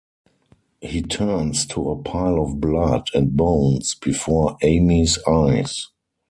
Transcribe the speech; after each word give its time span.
He 0.81 1.03
turns 1.03 1.67
to 1.67 1.91
a 1.91 1.95
pile 2.01 2.41
of 2.41 2.59
blood 2.59 3.09
and 3.13 3.37
bones 3.37 3.93
before 3.93 4.57
Amy's 4.63 5.19
eyes. 5.27 5.89